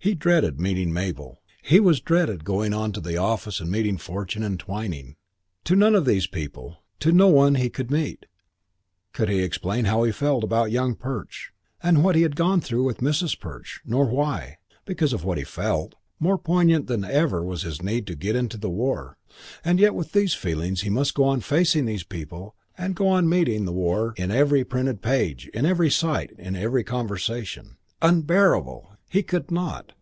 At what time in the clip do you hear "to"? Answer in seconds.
2.92-3.00, 5.64-5.74, 7.00-7.10, 18.06-18.14